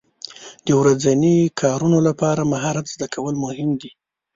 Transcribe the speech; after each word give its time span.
د 0.65 0.67
ورځني 0.79 1.35
کارونو 1.61 1.97
لپاره 2.07 2.49
مهارت 2.53 2.85
زده 2.93 3.07
کول 3.13 3.35
مهم 3.45 3.69
دي. 3.81 3.91